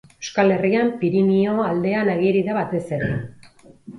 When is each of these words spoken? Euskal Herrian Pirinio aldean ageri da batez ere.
Euskal 0.21 0.53
Herrian 0.53 0.87
Pirinio 1.01 1.53
aldean 1.65 2.11
ageri 2.15 2.43
da 2.49 2.57
batez 2.61 2.83
ere. 3.01 3.13